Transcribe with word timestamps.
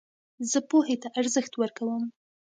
زه 0.51 0.59
پوهي 0.69 0.95
ته 1.01 1.07
ارزښت 1.19 1.53
ورکوم. 1.57 2.03